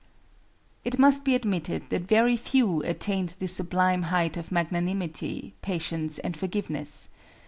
It 0.83 0.97
must 0.97 1.23
be 1.23 1.35
admitted 1.35 1.91
that 1.91 2.07
very 2.07 2.35
few 2.35 2.81
attained 2.81 3.35
this 3.37 3.53
sublime 3.53 4.01
height 4.09 4.35
of 4.35 4.51
magnanimity, 4.51 5.53
patience 5.61 6.17
and 6.17 6.35
forgiveness. 6.35 7.07